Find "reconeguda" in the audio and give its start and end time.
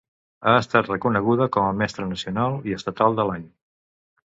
0.91-1.47